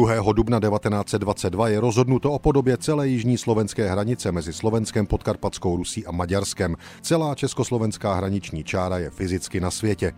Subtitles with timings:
[0.00, 0.32] 2.
[0.32, 6.12] dubna 1922 je rozhodnuto o podobě celé jižní slovenské hranice mezi Slovenskem, Podkarpatskou Rusí a
[6.12, 6.76] Maďarskem.
[7.02, 10.12] Celá československá hraniční čára je fyzicky na světě.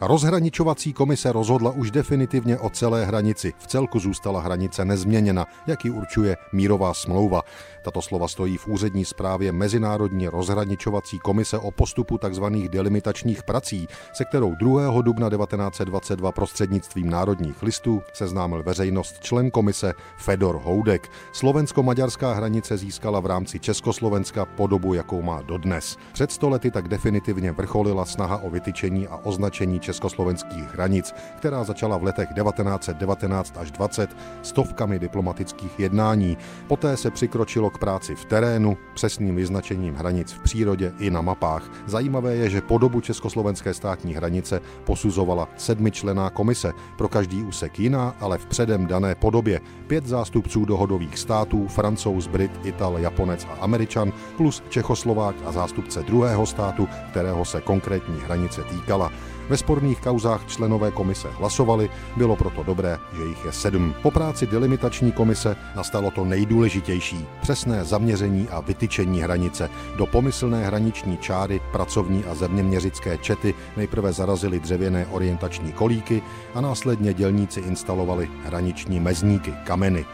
[0.00, 3.52] Rozhraničovací komise rozhodla už definitivně o celé hranici.
[3.58, 7.42] V celku zůstala hranice nezměněna, jak ji určuje mírová smlouva.
[7.84, 12.44] Tato slova stojí v úřední zprávě Mezinárodní rozhraničovací komise o postupu tzv.
[12.68, 15.02] delimitačních prací, se kterou 2.
[15.02, 21.10] dubna 1922 prostřednictvím národních listů seznámil veřejnost člen komise Fedor Houdek.
[21.32, 25.96] Slovensko-maďarská hranice získala v rámci Československa podobu, jakou má dodnes.
[26.12, 32.02] Před stolety tak definitivně vrcholila snaha o vytyčení a označení československých hranic, která začala v
[32.02, 36.36] letech 1919 až 20 stovkami diplomatických jednání.
[36.68, 41.70] Poté se přikročilo k práci v terénu, přesným vyznačením hranic v přírodě i na mapách.
[41.86, 48.38] Zajímavé je, že podobu československé státní hranice posuzovala sedmičlená komise, pro každý úsek jiná, ale
[48.38, 49.60] v předem dané podobě.
[49.86, 56.46] Pět zástupců dohodových států, francouz, brit, ital, japonec a američan, plus Čechoslovák a zástupce druhého
[56.46, 59.12] státu, kterého se konkrétní hranice týkala.
[59.48, 63.94] Ve sporných kauzách členové komise hlasovali, bylo proto dobré, že jich je sedm.
[64.02, 69.70] Po práci delimitační komise nastalo to nejdůležitější, přesné zaměření a vytyčení hranice.
[69.96, 76.22] Do pomyslné hraniční čáry pracovní a zeměměřické čety nejprve zarazili dřevěné orientační kolíky
[76.54, 80.04] a následně dělníci instalovali hraniční mezníky, kameny.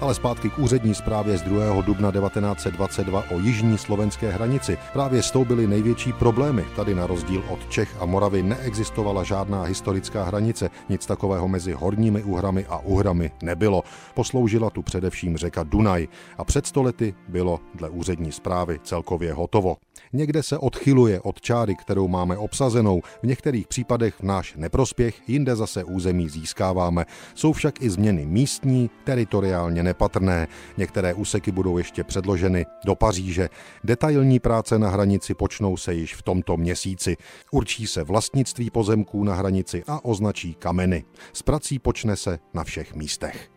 [0.00, 1.82] Ale zpátky k úřední zprávě z 2.
[1.82, 4.78] dubna 1922 o jižní slovenské hranici.
[4.92, 6.64] Právě s tou byly největší problémy.
[6.76, 10.70] Tady na rozdíl od Čech a Moravy neexistovala žádná historická hranice.
[10.88, 13.82] Nic takového mezi horními Uhrami a Uhrami nebylo.
[14.14, 19.76] Posloužila tu především řeka Dunaj a před stolety bylo dle úřední zprávy celkově hotovo.
[20.12, 25.56] Někde se odchyluje od čáry, kterou máme obsazenou, v některých případech v náš neprospěch, jinde
[25.56, 27.04] zase území získáváme.
[27.34, 30.48] Jsou však i změny místní, teritoriálně nepatrné.
[30.76, 33.48] Některé úseky budou ještě předloženy do Paříže.
[33.84, 37.16] Detailní práce na hranici počnou se již v tomto měsíci.
[37.50, 41.04] Určí se vlastnictví pozemků na hranici a označí kameny.
[41.32, 43.48] S prací počne se na všech místech.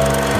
[0.00, 0.39] thank you